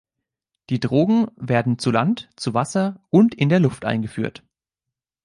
Die 0.71 0.79
Drogen 0.79 1.27
werden 1.35 1.77
zu 1.77 1.91
Land, 1.91 2.31
zu 2.35 2.55
Wasser 2.55 2.99
und 3.11 3.35
in 3.35 3.49
der 3.49 3.59
Luft 3.59 3.85
eingeführt. 3.85 4.41